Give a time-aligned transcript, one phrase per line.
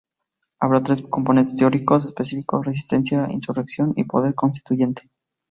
[0.59, 5.11] Habrá tres componentes teóricos específicos; "resistencia", "insurrección" y "poder constituyente.